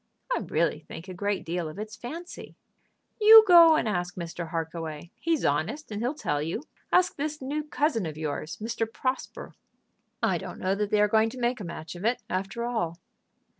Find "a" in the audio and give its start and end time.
1.07-1.13, 11.59-11.63